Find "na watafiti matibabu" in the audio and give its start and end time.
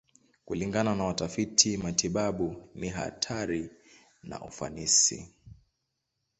0.95-2.69